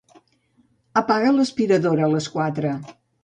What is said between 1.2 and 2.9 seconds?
l'aspiradora a les quatre.